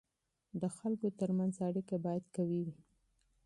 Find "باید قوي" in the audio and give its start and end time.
2.05-2.61